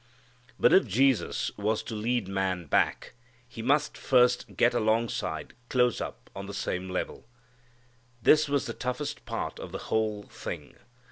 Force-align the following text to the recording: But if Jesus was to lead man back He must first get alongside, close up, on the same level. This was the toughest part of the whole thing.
But 0.59 0.73
if 0.73 0.87
Jesus 0.87 1.55
was 1.59 1.83
to 1.83 1.93
lead 1.93 2.27
man 2.27 2.65
back 2.65 3.13
He 3.47 3.61
must 3.61 3.95
first 3.95 4.57
get 4.57 4.73
alongside, 4.73 5.53
close 5.69 6.01
up, 6.01 6.27
on 6.35 6.47
the 6.47 6.55
same 6.55 6.89
level. 6.89 7.27
This 8.19 8.49
was 8.49 8.65
the 8.65 8.73
toughest 8.73 9.25
part 9.27 9.59
of 9.59 9.71
the 9.71 9.77
whole 9.93 10.23
thing. 10.23 10.75